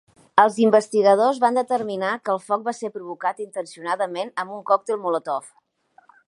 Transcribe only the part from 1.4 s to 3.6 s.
van determinar que el foc va ser provocat